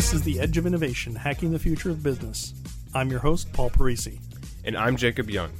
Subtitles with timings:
[0.00, 2.54] This is The Edge of Innovation Hacking the Future of Business.
[2.94, 4.18] I'm your host, Paul Parisi.
[4.64, 5.50] And I'm Jacob Young.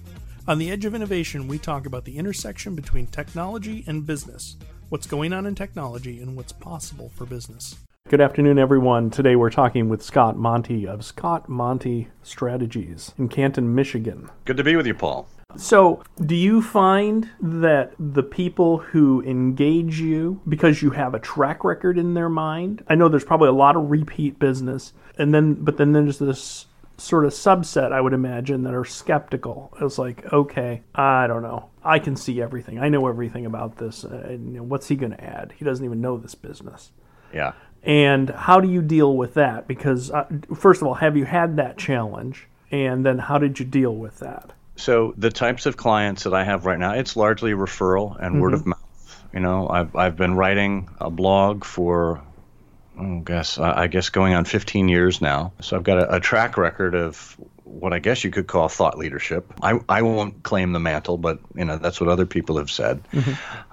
[0.49, 4.57] On The Edge of Innovation, we talk about the intersection between technology and business,
[4.89, 7.77] what's going on in technology, and what's possible for business.
[8.09, 9.11] Good afternoon, everyone.
[9.11, 14.31] Today we're talking with Scott Monty of Scott Monty Strategies in Canton, Michigan.
[14.47, 15.29] Good to be with you, Paul.
[15.57, 21.65] So, do you find that the people who engage you because you have a track
[21.65, 22.85] record in their mind?
[22.89, 26.67] I know there's probably a lot of repeat business, and then but then there's this
[27.01, 29.73] sort of subset I would imagine that are skeptical.
[29.81, 31.71] It's like, okay, I don't know.
[31.83, 32.79] I can see everything.
[32.79, 34.05] I know everything about this.
[34.05, 35.55] Uh, and, you know, what's he going to add?
[35.57, 36.93] He doesn't even know this business.
[37.33, 37.53] Yeah.
[37.83, 39.67] And how do you deal with that?
[39.67, 42.49] Because uh, first of all, have you had that challenge?
[42.71, 44.53] And then how did you deal with that?
[44.81, 48.41] So the types of clients that I have right now, it's largely referral and mm-hmm.
[48.41, 49.27] word of mouth.
[49.33, 52.23] You know, I've I've been writing a blog for,
[52.99, 55.53] oh, guess I guess going on 15 years now.
[55.61, 58.99] So I've got a, a track record of what I guess you could call thought
[58.99, 59.53] leadership.
[59.63, 63.03] I, I won't claim the mantle, but you know that's what other people have said.
[63.13, 63.33] Mm-hmm.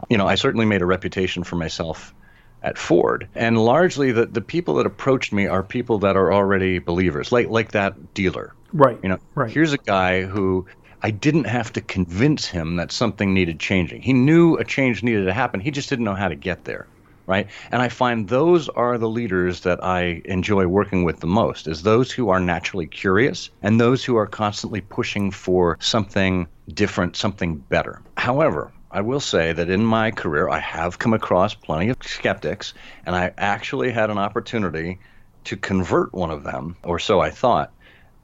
[0.09, 2.13] You know, I certainly made a reputation for myself
[2.61, 6.79] at Ford, and largely the the people that approached me are people that are already
[6.79, 8.53] believers, like like that dealer.
[8.73, 8.99] Right.
[9.01, 9.49] You know, right.
[9.49, 10.67] here's a guy who
[11.01, 14.01] I didn't have to convince him that something needed changing.
[14.01, 15.59] He knew a change needed to happen.
[15.59, 16.87] He just didn't know how to get there,
[17.27, 17.47] right?
[17.71, 21.83] And I find those are the leaders that I enjoy working with the most, is
[21.83, 27.57] those who are naturally curious and those who are constantly pushing for something different, something
[27.57, 28.01] better.
[28.17, 32.73] However, I will say that in my career, I have come across plenty of skeptics,
[33.05, 34.99] and I actually had an opportunity
[35.43, 37.71] to convert one of them, or so I thought,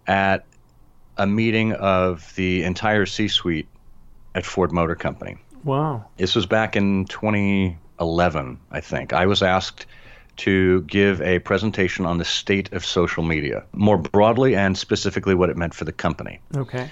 [0.08, 0.46] at
[1.18, 3.68] a meeting of the entire C suite
[4.36, 5.38] at Ford Motor Company.
[5.64, 6.06] Wow.
[6.18, 9.14] This was back in 2011, I think.
[9.14, 9.86] I was asked
[10.36, 15.50] to give a presentation on the state of social media, more broadly and specifically what
[15.50, 16.40] it meant for the company.
[16.58, 16.90] Okay.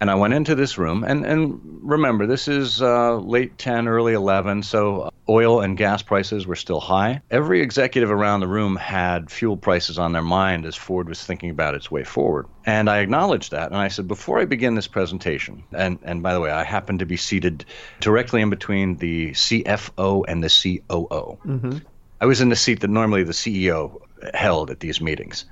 [0.00, 4.14] And I went into this room, and, and remember, this is uh, late 10, early
[4.14, 7.20] 11, so oil and gas prices were still high.
[7.30, 11.50] Every executive around the room had fuel prices on their mind as Ford was thinking
[11.50, 12.46] about its way forward.
[12.64, 16.32] And I acknowledged that, and I said, before I begin this presentation, and, and by
[16.32, 17.66] the way, I happened to be seated
[18.00, 21.38] directly in between the CFO and the COO.
[21.46, 21.78] Mm-hmm.
[22.22, 24.00] I was in the seat that normally the CEO
[24.34, 25.44] held at these meetings.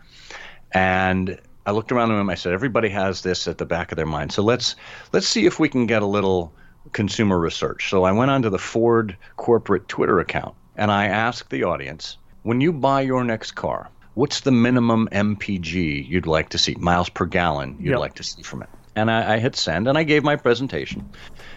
[0.72, 2.30] And I looked around the room.
[2.30, 4.32] I said, everybody has this at the back of their mind.
[4.32, 4.74] So let's
[5.12, 6.50] let's see if we can get a little
[6.92, 7.90] consumer research.
[7.90, 12.62] So I went onto the Ford corporate Twitter account and I asked the audience, when
[12.62, 17.26] you buy your next car, what's the minimum MPG you'd like to see, miles per
[17.26, 17.98] gallon you'd yep.
[17.98, 18.70] like to see from it?
[18.96, 21.06] And I, I hit send and I gave my presentation.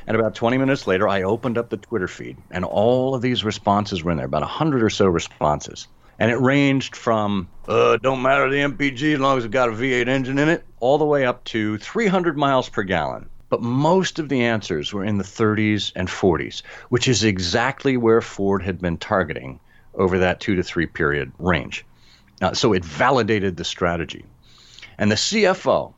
[0.07, 3.45] And about 20 minutes later, I opened up the Twitter feed and all of these
[3.45, 5.88] responses were in there, about 100 or so responses
[6.22, 9.72] and it ranged from uh, don't matter the MPG as long as it's got a
[9.72, 13.28] V8 engine in it, all the way up to 300 miles per gallon.
[13.50, 18.22] But most of the answers were in the 30s and 40s, which is exactly where
[18.22, 19.59] Ford had been targeting
[19.96, 21.88] over that two to three period range.
[22.40, 24.24] Uh, so it validated the strategy.
[25.00, 25.92] And the CFO,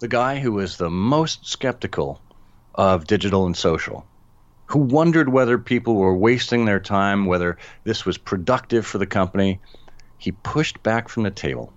[0.00, 2.20] the guy who was the most skeptical
[2.74, 4.04] of digital and social,
[4.72, 9.60] who wondered whether people were wasting their time, whether this was productive for the company.
[10.16, 11.74] He pushed back from the table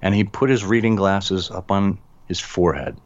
[0.00, 2.96] and he put his reading glasses up on his forehead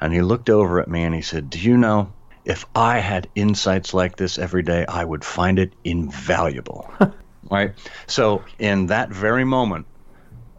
[0.00, 2.12] and he looked over at me and he said, Do you know,
[2.44, 6.88] if I had insights like this every day, I would find it invaluable.
[7.50, 7.74] right?
[8.06, 9.86] So, in that very moment,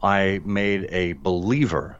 [0.03, 1.95] I made a believer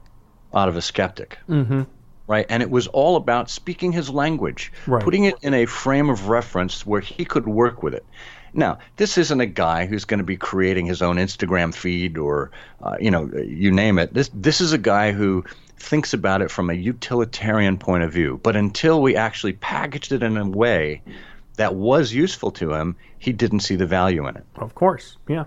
[0.52, 1.38] out of a skeptic.
[1.48, 1.84] Mm-hmm
[2.26, 2.46] right?
[2.48, 5.02] And it was all about speaking his language, right.
[5.02, 8.04] putting it in a frame of reference where he could work with it.
[8.52, 12.50] Now, this isn't a guy who's going to be creating his own Instagram feed or,
[12.82, 14.14] uh, you know, you name it.
[14.14, 15.44] This this is a guy who
[15.78, 18.40] thinks about it from a utilitarian point of view.
[18.42, 21.02] But until we actually packaged it in a way
[21.56, 24.44] that was useful to him, he didn't see the value in it.
[24.56, 25.44] Of course, yeah.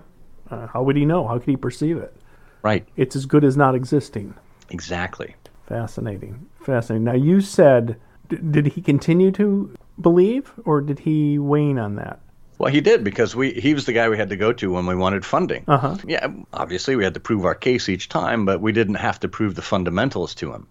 [0.48, 1.26] Uh, how would he know?
[1.26, 2.14] How could he perceive it?
[2.62, 2.86] Right.
[2.96, 4.34] It's as good as not existing.
[4.70, 5.34] Exactly.
[5.70, 6.46] Fascinating.
[6.64, 7.04] Fascinating.
[7.04, 7.96] Now, you said,
[8.28, 12.18] d- did he continue to believe or did he wane on that?
[12.58, 14.84] Well, he did because we he was the guy we had to go to when
[14.84, 15.64] we wanted funding.
[15.68, 15.96] Uh-huh.
[16.04, 19.28] Yeah, obviously we had to prove our case each time, but we didn't have to
[19.28, 20.66] prove the fundamentals to him.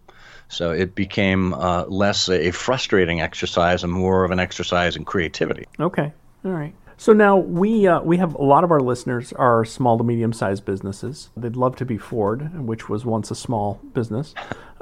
[0.49, 5.65] So it became uh, less a frustrating exercise and more of an exercise in creativity.
[5.79, 6.11] Okay,
[6.43, 6.75] all right.
[6.97, 10.33] So now we uh, we have a lot of our listeners are small to medium
[10.33, 11.29] sized businesses.
[11.37, 14.35] They'd love to be Ford, which was once a small business,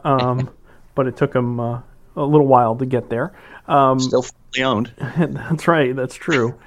[0.08, 0.50] um,
[0.96, 1.82] but it took them uh,
[2.16, 3.34] a little while to get there.
[3.68, 4.94] Um, Still fully owned.
[4.98, 5.96] that's right.
[5.96, 6.58] That's true.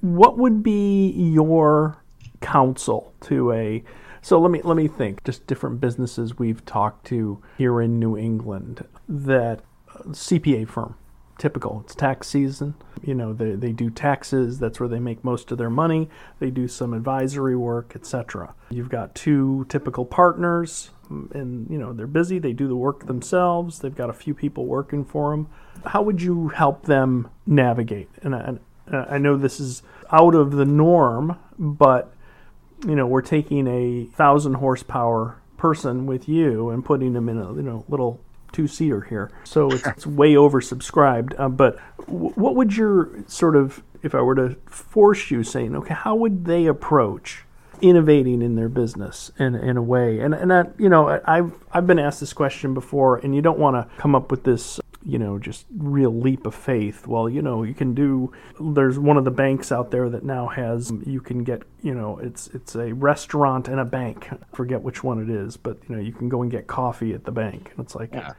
[0.00, 1.98] what would be your
[2.40, 3.82] counsel to a
[4.22, 5.24] So let me let me think.
[5.24, 10.96] Just different businesses we've talked to here in New England that uh, CPA firm,
[11.38, 11.82] typical.
[11.84, 12.74] It's tax season.
[13.06, 14.58] You know, they they do taxes.
[14.58, 16.08] That's where they make most of their money.
[16.38, 18.54] They do some advisory work, etc.
[18.70, 22.38] You've got two typical partners, mm, and you know they're busy.
[22.38, 23.80] They do the work themselves.
[23.80, 25.48] They've got a few people working for them.
[25.86, 28.08] How would you help them navigate?
[28.22, 28.54] And I,
[28.90, 32.14] uh, I know this is out of the norm, but
[32.86, 37.54] you know, we're taking a thousand horsepower person with you and putting them in a
[37.54, 38.20] you know little
[38.54, 41.38] two seater here, so it's, it's way oversubscribed.
[41.38, 45.74] Uh, but w- what would your sort of if I were to force you saying,
[45.76, 47.44] okay, how would they approach
[47.80, 50.20] innovating in their business in, in a way?
[50.20, 53.58] And and I, you know, I've I've been asked this question before, and you don't
[53.58, 57.06] want to come up with this you know, just real leap of faith.
[57.06, 58.32] Well, you know, you can do.
[58.58, 60.90] There's one of the banks out there that now has.
[61.04, 64.28] You can get, you know, it's it's a restaurant and a bank.
[64.32, 67.12] I forget which one it is, but you know, you can go and get coffee
[67.12, 68.14] at the bank, it's like.
[68.14, 68.32] Yeah.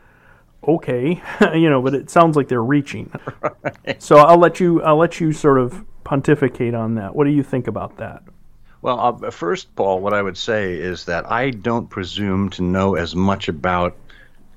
[0.68, 1.22] Okay,
[1.54, 3.12] you know, but it sounds like they're reaching.
[3.42, 4.02] Right.
[4.02, 4.82] So I'll let you.
[4.82, 7.16] I'll let you sort of pontificate on that.
[7.16, 8.24] What do you think about that?
[8.82, 12.96] Well, uh, first, Paul, what I would say is that I don't presume to know
[12.96, 13.96] as much about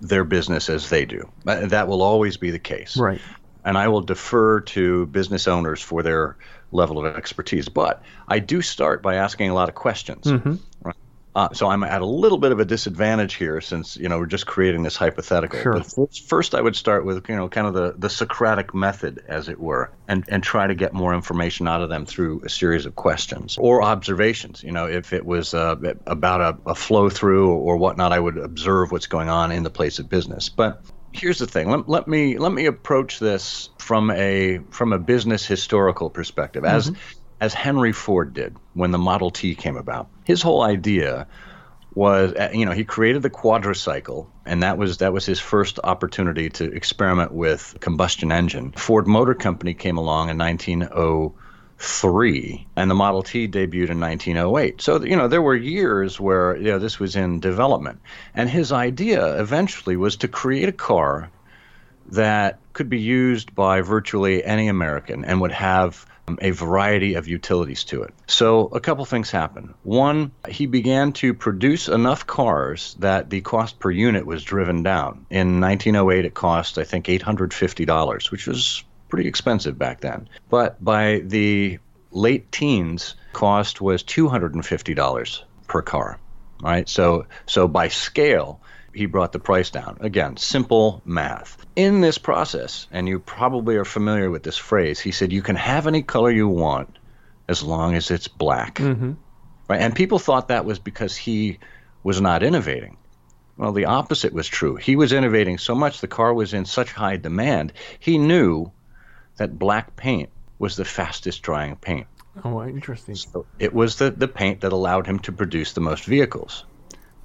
[0.00, 1.28] their business as they do.
[1.44, 2.96] That will always be the case.
[2.96, 3.20] Right.
[3.64, 6.36] And I will defer to business owners for their
[6.72, 7.68] level of expertise.
[7.68, 10.26] But I do start by asking a lot of questions.
[10.26, 10.54] Mm-hmm.
[10.82, 10.96] Right?
[11.34, 14.26] Uh, so I'm at a little bit of a disadvantage here since you know we're
[14.26, 15.60] just creating this hypothetical.
[15.60, 15.82] Sure.
[15.82, 19.48] First, first, I would start with you know kind of the, the Socratic method, as
[19.48, 22.86] it were, and and try to get more information out of them through a series
[22.86, 24.62] of questions or observations.
[24.62, 25.76] You know, if it was uh,
[26.06, 29.70] about a, a flow through or whatnot, I would observe what's going on in the
[29.70, 30.48] place of business.
[30.48, 30.82] But
[31.12, 35.46] here's the thing let, let me let me approach this from a from a business
[35.46, 40.08] historical perspective as mm-hmm as Henry Ford did when the Model T came about.
[40.24, 41.28] His whole idea
[41.94, 45.80] was uh, you know he created the quadricycle and that was that was his first
[45.82, 48.70] opportunity to experiment with combustion engine.
[48.72, 55.02] Ford motor company came along in 1903 and the model t debuted in 1908 so
[55.02, 58.00] you know there were years where you know this was in development.
[58.34, 61.30] And his idea eventually was to create a car
[62.10, 66.06] that could be used by virtually any american and would have
[66.42, 68.12] a variety of utilities to it.
[68.26, 69.74] So a couple things happened.
[69.84, 75.26] One, he began to produce enough cars that the cost per unit was driven down.
[75.30, 80.28] In 1908, it cost, I think, $850, which was pretty expensive back then.
[80.50, 81.78] But by the
[82.10, 86.18] late teens, cost was $250 per car.
[86.60, 86.88] Right?
[86.88, 88.60] So so by scale,
[88.94, 89.98] he brought the price down.
[90.00, 91.64] Again, simple math.
[91.76, 95.56] In this process, and you probably are familiar with this phrase, he said, You can
[95.56, 96.98] have any color you want
[97.48, 98.76] as long as it's black.
[98.76, 99.12] Mm-hmm.
[99.68, 99.80] Right?
[99.80, 101.58] And people thought that was because he
[102.02, 102.96] was not innovating.
[103.56, 104.76] Well, the opposite was true.
[104.76, 108.70] He was innovating so much, the car was in such high demand, he knew
[109.36, 112.06] that black paint was the fastest drying paint.
[112.44, 113.16] Oh, interesting.
[113.16, 116.64] So it was the, the paint that allowed him to produce the most vehicles.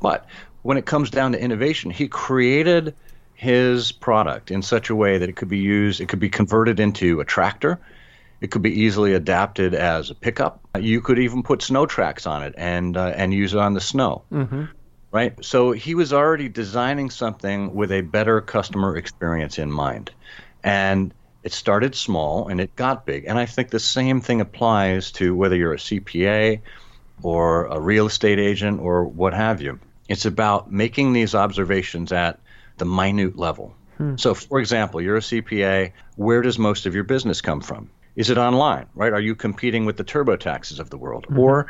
[0.01, 0.25] But
[0.63, 2.95] when it comes down to innovation, he created
[3.35, 6.79] his product in such a way that it could be used, it could be converted
[6.79, 7.79] into a tractor.
[8.41, 10.59] It could be easily adapted as a pickup.
[10.77, 13.79] You could even put snow tracks on it and uh, and use it on the
[13.79, 14.23] snow.
[14.33, 14.65] Mm-hmm.
[15.11, 15.33] Right.
[15.45, 20.11] So he was already designing something with a better customer experience in mind,
[20.61, 23.25] and it started small and it got big.
[23.27, 26.61] And I think the same thing applies to whether you're a CPA
[27.21, 29.79] or a real estate agent or what have you.
[30.09, 32.39] It's about making these observations at
[32.77, 33.75] the minute level.
[33.97, 34.15] Hmm.
[34.17, 35.91] So, for example, you're a CPA.
[36.15, 37.89] Where does most of your business come from?
[38.15, 39.13] Is it online, right?
[39.13, 41.39] Are you competing with the TurboTaxes of the world, mm-hmm.
[41.39, 41.67] or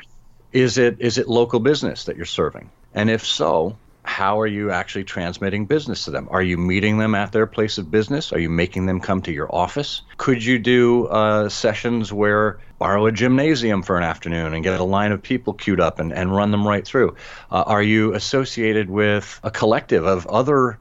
[0.52, 2.70] is it is it local business that you're serving?
[2.94, 6.28] And if so, how are you actually transmitting business to them?
[6.30, 8.34] Are you meeting them at their place of business?
[8.34, 10.02] Are you making them come to your office?
[10.18, 14.84] Could you do uh, sessions where borrow a gymnasium for an afternoon and get a
[14.84, 17.16] line of people queued up and, and run them right through?
[17.50, 20.78] Uh, are you associated with a collective of other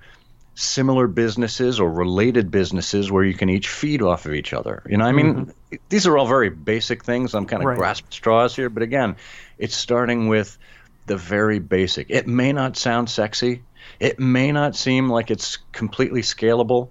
[0.57, 4.83] similar businesses or related businesses where you can each feed off of each other?
[4.89, 5.77] You know, I mean, mm-hmm.
[5.91, 7.37] these are all very basic things.
[7.37, 7.79] I'm kind of right.
[7.79, 9.15] grasping straws here, but again,
[9.57, 10.59] it's starting with
[11.07, 12.11] the very basic.
[12.11, 13.63] It may not sound sexy,
[14.01, 16.89] it may not seem like it's completely scalable,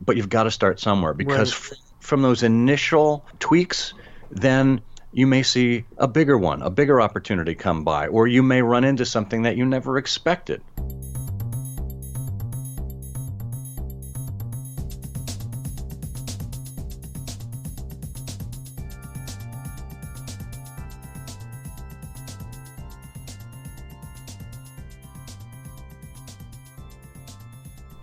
[0.00, 1.78] but you've got to start somewhere because right.
[1.78, 3.92] f- from those initial tweaks,
[4.30, 4.80] then
[5.12, 8.84] you may see a bigger one, a bigger opportunity come by, or you may run
[8.84, 10.62] into something that you never expected.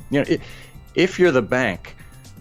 [0.10, 0.38] You know,
[0.96, 1.97] if you're the bank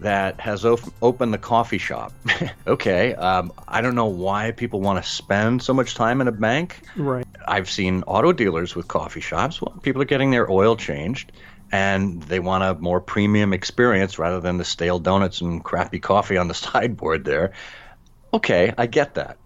[0.07, 2.13] that has op- opened the coffee shop,
[2.67, 6.33] okay, um, I don't know why people want to spend so much time in a
[6.33, 6.81] bank.
[6.95, 7.27] Right.
[7.49, 9.61] I've seen auto dealers with coffee shops.
[9.61, 11.33] Well, people are getting their oil changed
[11.73, 16.37] and they want a more premium experience rather than the stale donuts and crappy coffee
[16.37, 17.53] on the sideboard there.
[18.33, 19.39] Okay, I get that.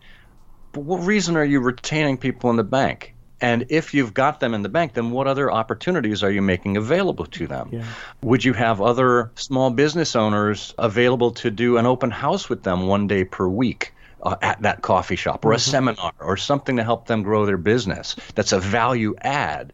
[0.73, 3.14] But what reason are you retaining people in the bank?
[3.40, 6.76] And if you've got them in the bank, then what other opportunities are you making
[6.76, 7.70] available to them?
[7.73, 7.85] Yeah.
[8.23, 12.87] Would you have other small business owners available to do an open house with them
[12.87, 13.94] one day per week?
[14.23, 15.70] Uh, at that coffee shop or a mm-hmm.
[15.70, 19.73] seminar or something to help them grow their business that's a value add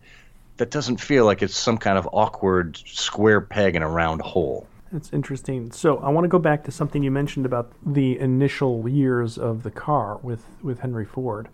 [0.57, 4.67] that doesn't feel like it's some kind of awkward square peg in a round hole.
[4.93, 5.73] That's interesting.
[5.73, 9.63] So I want to go back to something you mentioned about the initial years of
[9.63, 11.49] the car with, with Henry Ford.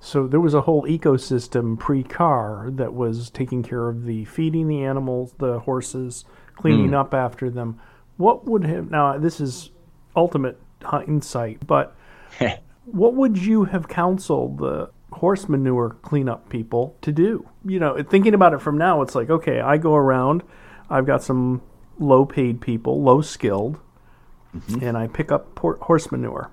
[0.00, 4.82] So there was a whole ecosystem pre-car that was taking care of the feeding the
[4.82, 6.24] animals, the horses,
[6.56, 6.98] cleaning mm.
[6.98, 7.78] up after them.
[8.16, 9.18] What would have now?
[9.18, 9.70] This is
[10.16, 11.94] ultimate hindsight, but
[12.86, 17.46] what would you have counseled the horse manure cleanup people to do?
[17.66, 20.42] You know, thinking about it from now, it's like okay, I go around,
[20.88, 21.60] I've got some
[21.98, 23.78] low-paid people, low skilled,
[24.56, 24.82] mm-hmm.
[24.82, 26.50] and I pick up horse manure,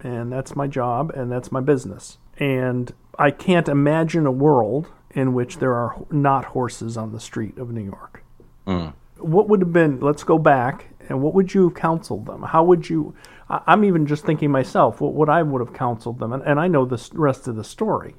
[0.00, 5.34] and that's my job, and that's my business and I can't imagine a world in
[5.34, 8.22] which there are not horses on the street of New York.
[8.66, 8.92] Mm.
[9.18, 12.42] What would have been, let's go back, and what would you have counseled them?
[12.42, 13.14] How would you,
[13.48, 16.32] I'm even just thinking myself, what would I would have counseled them?
[16.32, 18.16] And, and I know the rest of the story.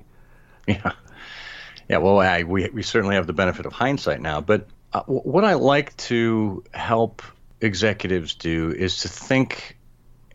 [0.68, 0.94] Yeah.
[1.88, 4.42] Yeah, well, I, we, we certainly have the benefit of hindsight now.
[4.42, 7.22] But uh, what I like to help
[7.62, 9.78] executives do is to think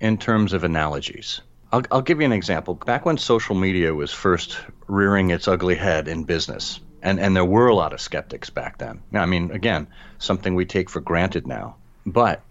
[0.00, 1.40] in terms of analogies.
[1.72, 2.74] I'll, I'll give you an example.
[2.74, 4.58] Back when social media was first
[4.88, 8.78] rearing its ugly head in business, and, and there were a lot of skeptics back
[8.78, 9.02] then.
[9.12, 9.86] I mean, again,
[10.18, 11.76] something we take for granted now.
[12.04, 12.42] But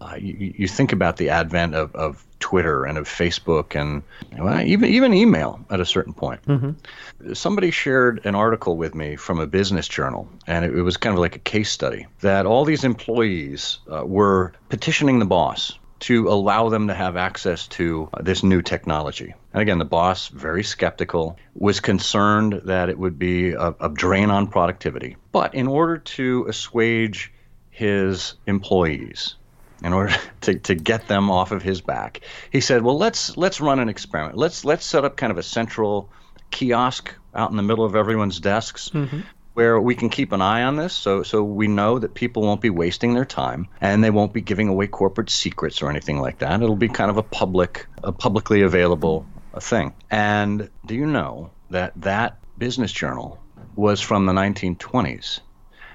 [0.00, 4.02] uh, you, you think about the advent of, of Twitter and of Facebook and
[4.38, 6.42] well, even even email at a certain point.
[6.42, 7.32] Mm-hmm.
[7.32, 11.14] Somebody shared an article with me from a business journal, and it, it was kind
[11.14, 16.28] of like a case study that all these employees uh, were petitioning the boss to
[16.28, 19.34] allow them to have access to this new technology.
[19.52, 24.30] And again, the boss, very skeptical, was concerned that it would be a, a, drain
[24.30, 25.16] on productivity.
[25.32, 27.32] But in order to assuage
[27.70, 29.34] his employees,
[29.82, 33.60] in order to, to get them off of his back, he said, "Well, let's let's
[33.60, 34.36] run an experiment.
[34.36, 36.10] Let's let's set up kind of a central
[36.50, 39.20] kiosk out in the middle of everyone's desks." Mm-hmm
[39.58, 42.60] where we can keep an eye on this so so we know that people won't
[42.60, 46.38] be wasting their time and they won't be giving away corporate secrets or anything like
[46.38, 46.62] that.
[46.62, 49.26] It'll be kind of a public a publicly available
[49.60, 49.92] thing.
[50.12, 53.36] And do you know that that business journal
[53.74, 55.40] was from the 1920s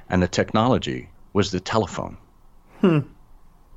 [0.10, 2.17] and the technology was the telephone.
[2.82, 3.00] Hmm.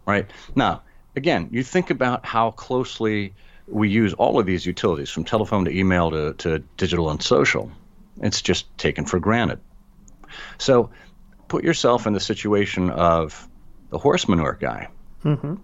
[0.04, 0.28] Right?
[0.56, 0.82] Now,
[1.14, 3.34] again, you think about how closely
[3.68, 7.70] we use all of these utilities from telephone to email to, to digital and social.
[8.20, 9.60] It's just taken for granted.
[10.58, 10.90] So
[11.48, 13.48] put yourself in the situation of
[13.90, 14.88] the horse manure guy.
[15.24, 15.54] Mm-hmm.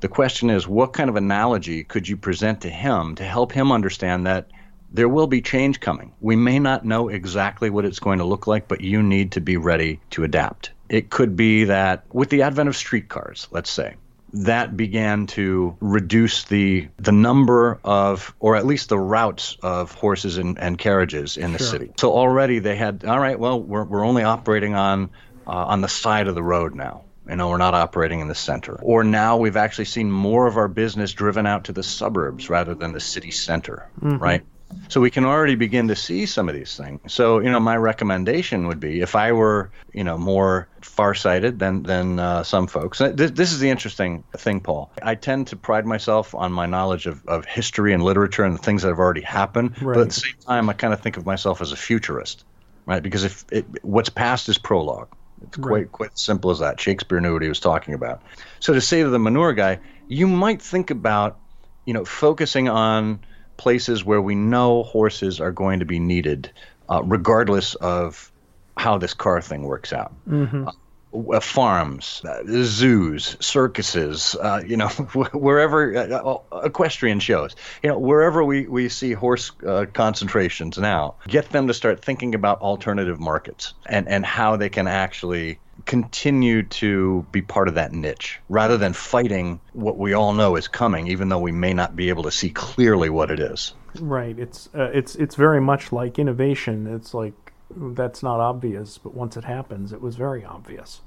[0.00, 3.72] The question is, what kind of analogy could you present to him to help him
[3.72, 4.50] understand that
[4.92, 6.12] there will be change coming?
[6.20, 9.40] We may not know exactly what it's going to look like, but you need to
[9.40, 10.72] be ready to adapt.
[10.88, 13.94] It could be that with the advent of streetcars, let's say,
[14.32, 20.38] that began to reduce the the number of or at least the routes of horses
[20.38, 21.66] and, and carriages in the sure.
[21.66, 21.92] city.
[21.98, 25.10] So already they had all right, well we're we're only operating on
[25.46, 27.02] uh, on the side of the road now.
[27.28, 28.74] You know, we're not operating in the center.
[28.82, 32.74] Or now we've actually seen more of our business driven out to the suburbs rather
[32.74, 34.18] than the city center, mm-hmm.
[34.18, 34.42] right?
[34.88, 37.12] So we can already begin to see some of these things.
[37.12, 41.82] So, you know, my recommendation would be if I were, you know, more farsighted than
[41.82, 42.98] than uh, some folks.
[42.98, 44.90] This, this is the interesting thing, Paul.
[45.02, 48.62] I tend to pride myself on my knowledge of, of history and literature and the
[48.62, 49.80] things that have already happened.
[49.80, 49.94] Right.
[49.94, 52.44] But at the same time, I kind of think of myself as a futurist,
[52.86, 53.02] right?
[53.02, 55.08] Because if it, what's past is prologue.
[55.42, 55.92] It's quite right.
[55.92, 56.80] quite simple as that.
[56.80, 58.22] Shakespeare knew what he was talking about.
[58.58, 61.38] So to say to the manure guy, you might think about,
[61.86, 63.20] you know, focusing on
[63.60, 66.50] places where we know horses are going to be needed,
[66.88, 68.32] uh, regardless of
[68.78, 70.14] how this car thing works out.
[70.26, 70.68] Mm-hmm.
[71.12, 74.88] Uh, farms, uh, zoos, circuses, uh, you know,
[75.34, 79.50] wherever uh, uh, equestrian shows, you know, wherever we, we see horse
[79.92, 84.88] concentrations now, get them to start thinking about alternative markets and, and how they can
[84.88, 90.56] actually continue to be part of that niche rather than fighting what we all know
[90.56, 93.74] is coming, even though we may not be able to see clearly what it is.
[94.00, 94.38] Right.
[94.38, 96.86] It's uh, it's it's very much like innovation.
[96.86, 101.00] It's like that's not obvious, but once it happens, it was very obvious.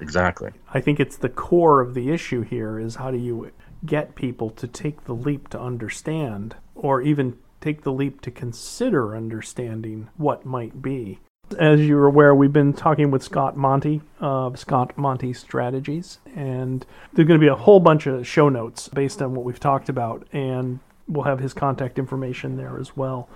[0.00, 0.50] Exactly.
[0.72, 3.50] I think it's the core of the issue here is how do you
[3.84, 9.16] get people to take the leap to understand or even take the leap to consider
[9.16, 11.20] understanding what might be.
[11.58, 17.28] As you're aware, we've been talking with Scott Monty of Scott Monty Strategies, and there's
[17.28, 20.26] going to be a whole bunch of show notes based on what we've talked about,
[20.32, 23.28] and we'll have his contact information there as well.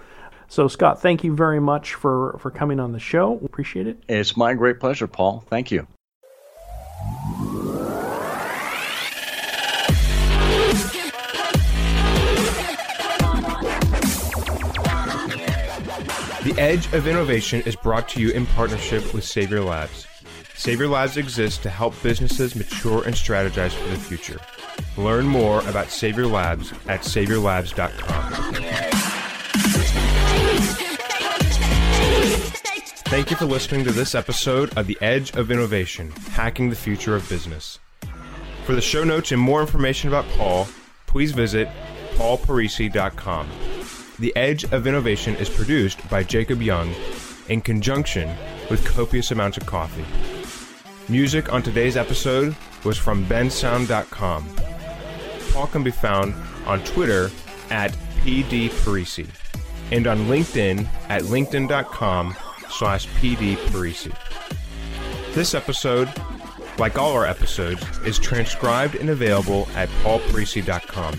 [0.48, 3.38] So, Scott, thank you very much for, for coming on the show.
[3.44, 4.02] Appreciate it.
[4.08, 5.44] It's my great pleasure, Paul.
[5.48, 5.86] Thank you.
[16.60, 20.06] Edge of Innovation is brought to you in partnership with Savior Labs.
[20.54, 24.38] Savior Labs exists to help businesses mature and strategize for the future.
[24.98, 28.32] Learn more about Savior Labs at saviorlabs.com.
[33.08, 37.16] Thank you for listening to this episode of The Edge of Innovation Hacking the Future
[37.16, 37.78] of Business.
[38.66, 40.68] For the show notes and more information about Paul,
[41.06, 41.70] please visit
[42.16, 43.48] paulparisi.com.
[44.20, 46.94] The Edge of Innovation is produced by Jacob Young
[47.48, 48.28] in conjunction
[48.68, 50.04] with copious amounts of coffee.
[51.10, 54.46] Music on today's episode was from bensound.com.
[55.52, 56.34] Paul can be found
[56.66, 57.30] on Twitter
[57.70, 59.26] at pdparisi
[59.90, 62.36] and on LinkedIn at linkedin.com
[62.68, 64.14] slash pdparisi.
[65.32, 66.10] This episode,
[66.78, 71.18] like all our episodes, is transcribed and available at paulparisi.com.